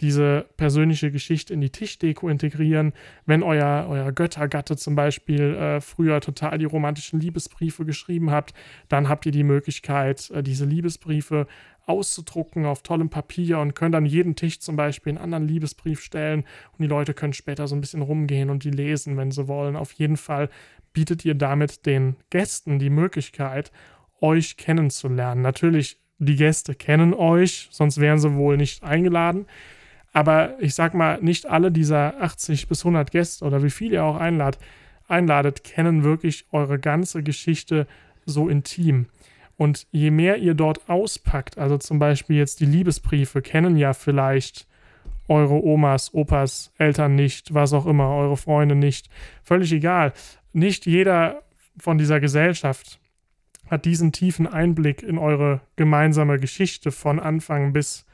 diese 0.00 0.46
persönliche 0.56 1.10
Geschichte 1.10 1.52
in 1.52 1.60
die 1.60 1.70
Tischdeko 1.70 2.28
integrieren. 2.28 2.92
Wenn 3.26 3.42
euer, 3.42 3.86
euer 3.88 4.12
Göttergatte 4.12 4.76
zum 4.76 4.94
Beispiel 4.94 5.54
äh, 5.54 5.80
früher 5.80 6.20
total 6.20 6.58
die 6.58 6.64
romantischen 6.64 7.20
Liebesbriefe 7.20 7.84
geschrieben 7.84 8.30
habt, 8.30 8.54
dann 8.88 9.08
habt 9.08 9.26
ihr 9.26 9.32
die 9.32 9.44
Möglichkeit, 9.44 10.30
äh, 10.30 10.42
diese 10.42 10.64
Liebesbriefe 10.64 11.46
auszudrucken 11.86 12.66
auf 12.66 12.82
tollem 12.82 13.10
Papier 13.10 13.58
und 13.58 13.74
könnt 13.74 13.94
an 13.94 14.06
jeden 14.06 14.36
Tisch 14.36 14.60
zum 14.60 14.76
Beispiel 14.76 15.10
einen 15.10 15.24
anderen 15.24 15.48
Liebesbrief 15.48 16.00
stellen 16.00 16.44
und 16.72 16.82
die 16.82 16.86
Leute 16.86 17.14
können 17.14 17.32
später 17.32 17.66
so 17.66 17.74
ein 17.74 17.80
bisschen 17.80 18.02
rumgehen 18.02 18.48
und 18.48 18.64
die 18.64 18.70
lesen, 18.70 19.16
wenn 19.16 19.30
sie 19.30 19.48
wollen. 19.48 19.76
Auf 19.76 19.92
jeden 19.92 20.16
Fall 20.16 20.48
bietet 20.92 21.24
ihr 21.24 21.34
damit 21.34 21.86
den 21.86 22.16
Gästen 22.30 22.78
die 22.78 22.90
Möglichkeit, 22.90 23.72
euch 24.20 24.56
kennenzulernen. 24.56 25.42
Natürlich, 25.42 25.98
die 26.18 26.36
Gäste 26.36 26.74
kennen 26.74 27.14
euch, 27.14 27.68
sonst 27.70 27.98
wären 27.98 28.18
sie 28.18 28.34
wohl 28.34 28.56
nicht 28.56 28.82
eingeladen. 28.82 29.46
Aber 30.12 30.60
ich 30.60 30.74
sag 30.74 30.94
mal, 30.94 31.20
nicht 31.22 31.46
alle 31.46 31.70
dieser 31.70 32.20
80 32.20 32.68
bis 32.68 32.80
100 32.80 33.10
Gäste 33.10 33.44
oder 33.44 33.62
wie 33.62 33.70
viel 33.70 33.92
ihr 33.92 34.04
auch 34.04 34.16
einladet, 34.16 34.60
einladet 35.06 35.64
kennen 35.64 36.04
wirklich 36.04 36.46
eure 36.50 36.78
ganze 36.78 37.22
Geschichte 37.22 37.86
so 38.26 38.48
intim. 38.48 39.06
Und 39.56 39.86
je 39.90 40.10
mehr 40.10 40.38
ihr 40.38 40.54
dort 40.54 40.88
auspackt, 40.88 41.58
also 41.58 41.76
zum 41.76 41.98
Beispiel 41.98 42.36
jetzt 42.36 42.60
die 42.60 42.66
Liebesbriefe, 42.66 43.42
kennen 43.42 43.76
ja 43.76 43.92
vielleicht 43.92 44.66
eure 45.28 45.62
Omas, 45.62 46.12
Opas, 46.12 46.72
Eltern 46.78 47.14
nicht, 47.14 47.54
was 47.54 47.72
auch 47.72 47.86
immer, 47.86 48.08
eure 48.08 48.36
Freunde 48.36 48.74
nicht. 48.74 49.08
Völlig 49.44 49.72
egal. 49.72 50.12
Nicht 50.52 50.86
jeder 50.86 51.42
von 51.78 51.98
dieser 51.98 52.20
Gesellschaft 52.20 52.98
hat 53.70 53.84
diesen 53.84 54.12
tiefen 54.12 54.46
Einblick 54.48 55.02
in 55.02 55.18
eure 55.18 55.60
gemeinsame 55.76 56.40
Geschichte 56.40 56.90
von 56.90 57.20
Anfang 57.20 57.72
bis 57.72 58.04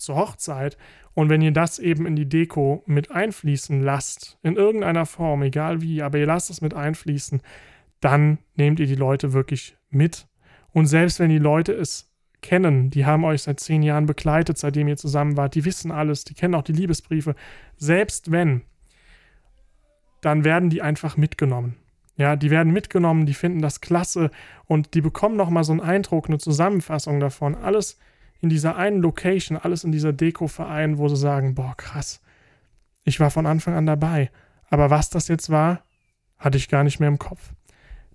zur 0.00 0.16
Hochzeit. 0.16 0.76
Und 1.14 1.28
wenn 1.28 1.42
ihr 1.42 1.52
das 1.52 1.78
eben 1.78 2.06
in 2.06 2.16
die 2.16 2.28
Deko 2.28 2.82
mit 2.86 3.10
einfließen 3.10 3.80
lasst, 3.82 4.38
in 4.42 4.56
irgendeiner 4.56 5.06
Form, 5.06 5.42
egal 5.42 5.82
wie, 5.82 6.02
aber 6.02 6.18
ihr 6.18 6.26
lasst 6.26 6.50
es 6.50 6.60
mit 6.60 6.74
einfließen, 6.74 7.42
dann 8.00 8.38
nehmt 8.54 8.80
ihr 8.80 8.86
die 8.86 8.94
Leute 8.94 9.32
wirklich 9.32 9.76
mit 9.90 10.26
und 10.72 10.86
selbst 10.86 11.18
wenn 11.18 11.30
die 11.30 11.38
Leute 11.38 11.72
es 11.72 12.10
kennen, 12.42 12.90
die 12.90 13.04
haben 13.04 13.24
euch 13.24 13.42
seit 13.42 13.60
zehn 13.60 13.82
Jahren 13.82 14.06
begleitet, 14.06 14.56
seitdem 14.56 14.88
ihr 14.88 14.96
zusammen 14.96 15.36
wart, 15.36 15.54
die 15.54 15.64
wissen 15.64 15.90
alles, 15.90 16.24
die 16.24 16.34
kennen 16.34 16.54
auch 16.54 16.62
die 16.62 16.72
Liebesbriefe, 16.72 17.34
selbst 17.76 18.30
wenn, 18.30 18.62
dann 20.22 20.44
werden 20.44 20.70
die 20.70 20.82
einfach 20.82 21.16
mitgenommen. 21.16 21.76
Ja, 22.16 22.36
die 22.36 22.50
werden 22.50 22.72
mitgenommen, 22.72 23.24
die 23.24 23.34
finden 23.34 23.62
das 23.62 23.80
klasse 23.80 24.30
und 24.66 24.94
die 24.94 25.00
bekommen 25.00 25.36
nochmal 25.36 25.64
so 25.64 25.72
einen 25.72 25.80
Eindruck, 25.80 26.28
eine 26.28 26.38
Zusammenfassung 26.38 27.18
davon. 27.18 27.54
Alles 27.54 27.98
in 28.40 28.48
dieser 28.48 28.76
einen 28.76 29.00
Location, 29.00 29.58
alles 29.58 29.84
in 29.84 29.92
dieser 29.92 30.12
Deko-Verein, 30.12 30.98
wo 30.98 31.08
sie 31.08 31.16
sagen, 31.16 31.54
boah, 31.54 31.74
krass, 31.76 32.20
ich 33.04 33.20
war 33.20 33.30
von 33.30 33.46
Anfang 33.46 33.74
an 33.74 33.86
dabei. 33.86 34.30
Aber 34.68 34.90
was 34.90 35.10
das 35.10 35.28
jetzt 35.28 35.50
war, 35.50 35.82
hatte 36.38 36.56
ich 36.56 36.68
gar 36.68 36.84
nicht 36.84 37.00
mehr 37.00 37.08
im 37.08 37.18
Kopf. 37.18 37.52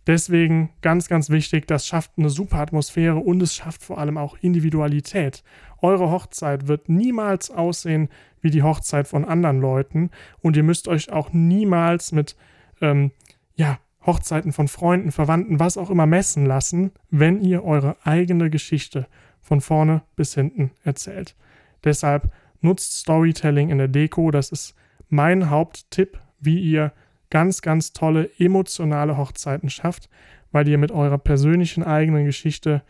Deswegen 0.08 0.70
ganz, 0.82 1.08
ganz 1.08 1.30
wichtig, 1.30 1.68
das 1.68 1.88
schafft 1.88 2.12
eine 2.18 2.30
super 2.30 2.60
Atmosphäre 2.60 3.18
und 3.18 3.42
es 3.42 3.56
schafft 3.56 3.82
vor 3.82 3.98
allem 3.98 4.18
auch 4.18 4.38
Individualität. 4.40 5.44
Eure 5.82 6.12
Hochzeit 6.12 6.68
wird 6.68 6.90
niemals 6.90 7.50
aussehen 7.50 8.10
wie 8.42 8.52
die 8.52 8.62
Hochzeit 8.64 9.08
von 9.08 9.26
anderen 9.26 9.60
Leuten 9.60 10.12
und 10.42 10.56
ihr 10.58 10.64
müsst 10.64 10.88
euch 10.88 11.12
auch 11.12 11.34
niemals 11.34 12.12
mit 12.12 12.36
ähm, 12.82 13.12
ja, 13.56 13.80
Hochzeiten 14.06 14.54
von 14.54 14.68
Freunden, 14.68 15.12
Verwandten, 15.12 15.60
was 15.60 15.78
auch 15.78 15.90
immer 15.90 16.06
messen 16.06 16.46
lassen, 16.46 16.92
wenn 17.10 17.42
ihr 17.42 17.64
eure 17.64 17.96
eigene 18.04 18.52
Geschichte 18.52 19.08
von 19.46 19.62
vorne 19.62 20.02
bis 20.16 20.34
hinten 20.34 20.72
erzählt. 20.84 21.36
Deshalb 21.84 22.32
nutzt 22.62 22.98
Storytelling 22.98 23.70
in 23.70 23.78
der 23.78 23.88
Deko, 23.88 24.32
das 24.32 24.50
ist 24.50 24.74
mein 25.08 25.52
Haupttipp, 25.52 26.20
wie 26.40 26.60
ihr 26.60 26.92
ganz, 27.30 27.62
ganz 27.62 27.94
tolle 27.94 28.30
emotionale 28.40 29.18
Hochzeiten 29.18 29.70
schafft, 29.70 30.10
weil 30.52 30.68
ihr 30.68 30.80
mit 30.80 30.92
eurer 30.92 31.20
persönlichen 31.20 31.84
eigenen 31.84 32.26
Geschichte 32.26 32.82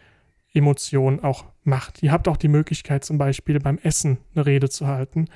Emotionen 0.53 1.19
auch 1.19 1.43
macht. 1.65 2.01
Ihr 2.01 2.13
habt 2.13 2.29
auch 2.29 2.37
die 2.37 2.47
Möglichkeit, 2.47 3.03
zum 3.03 3.17
Beispiel 3.17 3.59
beim 3.59 3.77
Essen 3.79 4.19
eine 4.33 4.45
Rede 4.45 4.69
zu 4.69 4.87
halten 4.87 5.27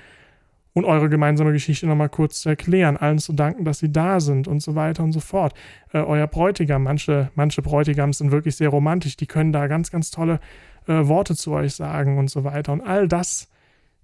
und 0.74 0.86
eure 0.86 1.10
gemeinsame 1.10 1.52
Geschichte 1.52 1.88
nochmal 1.88 2.10
kurz 2.10 2.42
zu 2.42 2.50
erklären, 2.50 2.98
allen 2.98 3.20
zu 3.20 3.34
danken, 3.34 3.66
dass 3.66 3.80
sie 3.80 3.92
da 3.92 4.20
sind 4.20 4.48
und 4.48 4.62
so 4.62 4.76
weiter 4.76 5.04
und 5.04 5.12
so 5.12 5.20
fort. 5.20 5.54
Äh, 5.94 6.00
euer 6.00 6.28
Bräutigam, 6.28 6.84
manche, 6.84 7.32
manche 7.36 7.62
Bräutigams 7.62 8.20
sind 8.20 8.32
wirklich 8.32 8.56
sehr 8.56 8.70
romantisch, 8.70 9.18
die 9.18 9.28
können 9.28 9.52
da 9.52 9.68
ganz, 9.68 9.92
ganz 9.92 10.12
tolle 10.12 10.40
äh, 10.88 11.08
Worte 11.08 11.36
zu 11.36 11.52
euch 11.52 11.74
sagen 11.74 12.18
und 12.18 12.30
so 12.30 12.44
weiter. 12.44 12.72
Und 12.74 12.82
all 12.82 13.08
das 13.08 13.50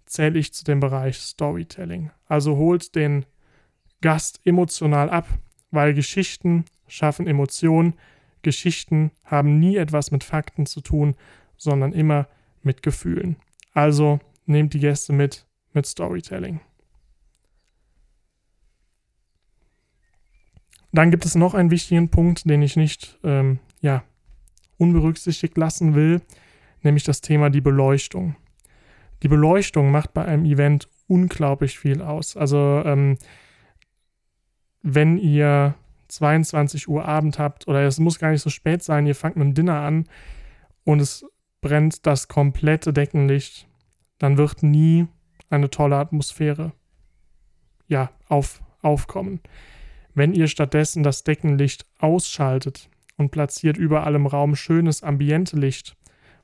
zähle 0.05 0.39
ich 0.39 0.53
zu 0.53 0.63
dem 0.63 0.79
Bereich 0.79 1.17
Storytelling. 1.17 2.11
Also 2.27 2.57
holt 2.57 2.95
den 2.95 3.25
Gast 4.01 4.41
emotional 4.45 5.09
ab, 5.09 5.27
weil 5.71 5.93
Geschichten 5.93 6.65
schaffen 6.87 7.27
Emotionen. 7.27 7.93
Geschichten 8.41 9.11
haben 9.23 9.59
nie 9.59 9.77
etwas 9.77 10.11
mit 10.11 10.23
Fakten 10.23 10.65
zu 10.65 10.81
tun, 10.81 11.15
sondern 11.57 11.93
immer 11.93 12.27
mit 12.61 12.83
Gefühlen. 12.83 13.37
Also 13.73 14.19
nehmt 14.45 14.73
die 14.73 14.79
Gäste 14.79 15.13
mit 15.13 15.45
mit 15.75 15.85
Storytelling. 15.85 16.61
Dann 20.91 21.11
gibt 21.11 21.25
es 21.25 21.35
noch 21.35 21.53
einen 21.53 21.71
wichtigen 21.71 22.09
Punkt, 22.09 22.49
den 22.49 22.61
ich 22.61 22.77
nicht 22.77 23.19
ähm, 23.23 23.59
ja, 23.81 24.03
unberücksichtigt 24.77 25.57
lassen 25.57 25.93
will, 25.93 26.21
nämlich 26.83 27.03
das 27.03 27.21
Thema 27.21 27.49
die 27.49 27.61
Beleuchtung. 27.61 28.37
Die 29.21 29.27
Beleuchtung 29.27 29.91
macht 29.91 30.13
bei 30.13 30.23
einem 30.23 30.45
Event 30.45 30.87
unglaublich 31.07 31.77
viel 31.77 32.01
aus. 32.01 32.37
Also 32.37 32.81
ähm, 32.85 33.17
wenn 34.81 35.17
ihr 35.17 35.75
22 36.07 36.87
Uhr 36.87 37.05
Abend 37.05 37.39
habt 37.39 37.67
oder 37.67 37.81
es 37.83 37.99
muss 37.99 38.19
gar 38.19 38.31
nicht 38.31 38.41
so 38.41 38.49
spät 38.49 38.83
sein, 38.83 39.05
ihr 39.05 39.15
fangt 39.15 39.35
mit 39.35 39.45
dem 39.45 39.53
Dinner 39.53 39.81
an 39.81 40.07
und 40.83 40.99
es 41.01 41.25
brennt 41.61 42.05
das 42.05 42.27
komplette 42.27 42.93
Deckenlicht, 42.93 43.67
dann 44.19 44.37
wird 44.37 44.63
nie 44.63 45.07
eine 45.49 45.69
tolle 45.69 45.97
Atmosphäre 45.97 46.71
ja, 47.87 48.09
auf, 48.27 48.61
aufkommen. 48.81 49.39
Wenn 50.13 50.33
ihr 50.33 50.47
stattdessen 50.47 51.03
das 51.03 51.23
Deckenlicht 51.23 51.85
ausschaltet 51.99 52.89
und 53.17 53.31
platziert 53.31 53.77
überall 53.77 54.15
im 54.15 54.27
Raum 54.27 54.55
schönes 54.55 55.03
Ambientelicht, 55.03 55.95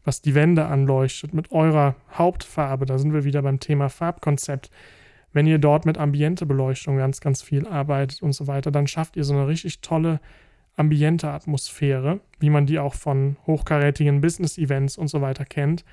was 0.03 0.21
die 0.21 0.35
Wände 0.35 0.65
anleuchtet 0.65 1.33
mit 1.33 1.51
eurer 1.51 1.95
Hauptfarbe, 2.13 2.85
da 2.85 2.97
sind 2.97 3.13
wir 3.13 3.23
wieder 3.23 3.41
beim 3.41 3.59
Thema 3.59 3.89
Farbkonzept, 3.89 4.71
wenn 5.33 5.47
ihr 5.47 5.59
dort 5.59 5.85
mit 5.85 5.97
Ambientebeleuchtung 5.97 6.97
ganz, 6.97 7.21
ganz 7.21 7.41
viel 7.41 7.65
arbeitet 7.65 8.21
und 8.21 8.33
so 8.33 8.47
weiter, 8.47 8.71
dann 8.71 8.87
schafft 8.87 9.15
ihr 9.15 9.23
so 9.23 9.33
eine 9.33 9.47
richtig 9.47 9.79
tolle 9.81 10.19
Ambiente-Atmosphäre, 10.75 12.19
wie 12.39 12.49
man 12.49 12.65
die 12.65 12.79
auch 12.79 12.95
von 12.95 13.37
hochkarätigen 13.47 14.21
Business-Events 14.21 14.97
und 14.97 15.07
so 15.07 15.21
weiter 15.21 15.45
kennt. 15.45 15.85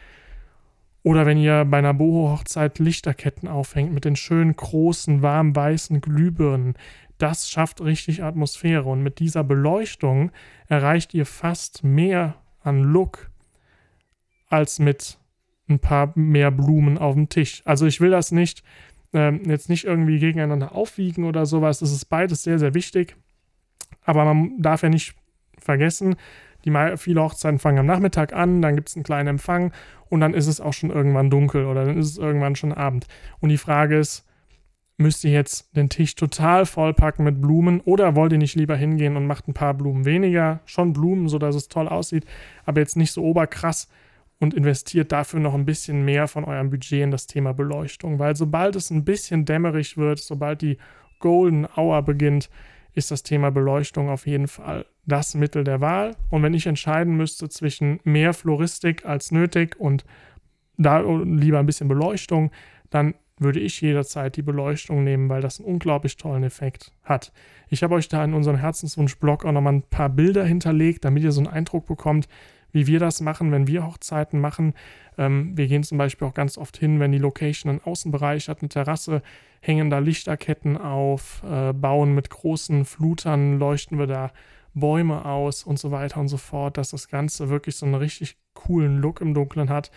Oder 1.09 1.25
wenn 1.25 1.38
ihr 1.38 1.65
bei 1.65 1.79
einer 1.79 1.95
Boho-Hochzeit 1.95 2.79
Lichterketten 2.81 3.49
aufhängt 3.49 3.95
mit 3.95 4.05
den 4.05 4.15
schönen 4.15 4.55
großen, 4.55 5.23
warm 5.23 5.57
weißen 5.57 6.03
Glühbirnen. 6.03 6.75
Das 7.17 7.49
schafft 7.49 7.81
richtig 7.81 8.23
Atmosphäre 8.23 8.85
und 8.91 9.03
mit 9.03 9.19
dieser 9.19 9.43
Beleuchtung 9.43 10.33
erreicht 10.67 11.15
ihr 11.15 11.25
fast 11.25 11.83
mehr 11.83 12.35
an 12.61 12.83
Look 12.83 13.31
als 14.50 14.81
mit 14.81 15.17
ein 15.71 15.79
paar 15.79 16.12
mehr 16.15 16.50
Blumen 16.50 16.99
auf 16.99 17.15
dem 17.15 17.31
Tisch. 17.31 17.62
Also 17.65 17.87
ich 17.87 18.03
will 18.03 18.11
das 18.11 18.31
nicht 18.31 18.62
ähm, 19.15 19.41
jetzt 19.47 19.71
nicht 19.71 19.87
irgendwie 19.87 20.19
gegeneinander 20.19 20.75
aufwiegen 20.75 21.25
oder 21.25 21.47
sowas. 21.47 21.81
Es 21.81 21.91
ist 21.91 22.05
beides 22.11 22.43
sehr, 22.43 22.59
sehr 22.59 22.75
wichtig. 22.75 23.17
Aber 24.05 24.27
man 24.27 24.61
darf 24.61 24.83
ja 24.83 24.91
nicht 24.91 25.15
vergessen, 25.59 26.17
die 26.65 26.97
viele 26.97 27.23
Hochzeiten 27.23 27.59
fangen 27.59 27.79
am 27.79 27.87
Nachmittag 27.87 28.33
an, 28.33 28.61
dann 28.62 28.75
gibt 28.75 28.88
es 28.88 28.97
einen 28.97 29.05
kleinen 29.05 29.29
Empfang 29.29 29.73
und 30.11 30.21
dann 30.21 30.35
ist 30.35 30.47
es 30.47 30.61
auch 30.61 30.73
schon 30.73 30.91
irgendwann 30.91 31.31
dunkel 31.31 31.67
oder 31.67 31.85
dann 31.85 31.99
ist 31.99 32.11
es 32.11 32.19
irgendwann 32.19 32.57
schon 32.57 32.73
Abend. 32.73 33.07
Und 33.41 33.49
die 33.49 33.59
Frage 33.59 33.99
ist, 33.99 34.25
müsst 34.99 35.25
ihr 35.25 35.31
jetzt 35.31 35.77
den 35.77 35.88
Tisch 35.88 36.17
total 36.17 36.67
vollpacken 36.67 37.25
mit 37.25 37.41
Blumen 37.41 37.81
oder 37.81 38.17
wollt 38.17 38.33
ihr 38.33 38.38
nicht 38.38 38.57
lieber 38.57 38.77
hingehen 38.77 39.17
und 39.17 39.27
macht 39.27 39.47
ein 39.49 39.55
paar 39.55 39.75
Blumen 39.75 40.05
weniger, 40.05 40.61
schon 40.67 40.93
Blumen, 40.93 41.29
sodass 41.29 41.55
es 41.55 41.69
toll 41.69 41.88
aussieht, 41.88 42.25
aber 42.67 42.81
jetzt 42.81 42.97
nicht 42.97 43.12
so 43.12 43.23
oberkrass 43.23 43.88
und 44.41 44.55
investiert 44.55 45.12
dafür 45.12 45.41
noch 45.41 45.55
ein 45.55 45.65
bisschen 45.65 46.05
mehr 46.05 46.27
von 46.27 46.45
eurem 46.45 46.71
Budget 46.71 47.03
in 47.03 47.11
das 47.11 47.27
Thema 47.27 47.53
Beleuchtung, 47.55 48.19
weil 48.19 48.37
sobald 48.37 48.77
es 48.77 48.91
ein 48.91 49.05
bisschen 49.05 49.45
dämmerig 49.45 49.97
wird, 49.97 50.19
sobald 50.19 50.62
die 50.62 50.79
Golden 51.21 51.67
Hour 51.77 52.03
beginnt, 52.03 52.50
ist 52.99 53.11
das 53.11 53.23
Thema 53.23 53.50
Beleuchtung 53.50 54.11
auf 54.11 54.26
jeden 54.26 54.49
Fall 54.49 54.85
das 55.07 55.35
Mittel 55.35 55.64
der 55.64 55.81
Wahl. 55.81 56.17
Und 56.31 56.43
wenn 56.43 56.52
ich 56.52 56.67
entscheiden 56.67 57.17
müsste 57.17 57.49
zwischen 57.49 58.00
mehr 58.05 58.35
Floristik 58.35 59.07
als 59.07 59.31
nötig 59.31 59.78
und 59.78 60.05
da 60.76 61.00
lieber 61.00 61.59
ein 61.59 61.67
bisschen 61.67 61.88
Beleuchtung, 61.88 62.50
dann 62.90 63.14
würde 63.38 63.61
ich 63.61 63.81
jederzeit 63.81 64.37
die 64.37 64.43
Beleuchtung 64.43 65.05
nehmen, 65.05 65.28
weil 65.28 65.40
das 65.40 65.61
einen 65.61 65.69
unglaublich 65.69 66.17
tollen 66.17 66.43
Effekt 66.43 66.93
hat. 67.05 67.33
Ich 67.69 67.83
habe 67.83 67.95
euch 67.95 68.09
da 68.09 68.25
in 68.25 68.35
unserem 68.35 68.57
Herzenswunsch-Blog 68.57 69.45
auch 69.45 69.52
nochmal 69.52 69.75
ein 69.75 69.83
paar 69.83 70.09
Bilder 70.09 70.45
hinterlegt, 70.45 71.05
damit 71.05 71.23
ihr 71.23 71.33
so 71.33 71.40
einen 71.40 71.49
Eindruck 71.49 71.87
bekommt, 71.87 72.28
wie 72.73 72.87
wir 72.87 73.01
das 73.01 73.21
machen, 73.21 73.53
wenn 73.53 73.67
wir 73.67 73.87
Hochzeiten 73.87 74.41
machen. 74.41 74.75
Ähm, 75.17 75.57
wir 75.57 75.67
gehen 75.67 75.83
zum 75.83 75.99
Beispiel 75.99 76.29
auch 76.29 76.35
ganz 76.35 76.59
oft 76.59 76.77
hin, 76.77 77.01
wenn 77.01 77.13
die 77.13 77.19
Location 77.19 77.71
einen 77.71 77.81
Außenbereich 77.83 78.49
hat, 78.49 78.61
eine 78.61 78.69
Terrasse, 78.69 79.23
hängen 79.61 79.91
da 79.91 79.99
Lichterketten 79.99 80.77
auf, 80.77 81.43
äh, 81.45 81.73
bauen 81.73 82.15
mit 82.15 82.31
großen 82.31 82.85
Flutern, 82.85 83.59
leuchten 83.59 83.99
wir 83.99 84.07
da 84.07 84.33
Bäume 84.75 85.25
aus 85.25 85.65
und 85.65 85.79
so 85.79 85.91
weiter 85.91 86.21
und 86.21 86.29
so 86.29 86.37
fort, 86.37 86.77
dass 86.77 86.91
das 86.91 87.09
Ganze 87.09 87.49
wirklich 87.49 87.77
so 87.77 87.87
einen 87.87 87.97
richtig 87.97 88.37
coolen 88.55 88.99
Look 88.99 89.21
im 89.21 89.35
Dunkeln 89.35 89.71
hat. 89.71 89.91